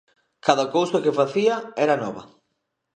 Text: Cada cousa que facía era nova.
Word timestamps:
Cada 0.47 0.65
cousa 0.75 1.01
que 1.03 1.17
facía 1.19 1.55
era 1.85 1.95
nova. 2.03 2.23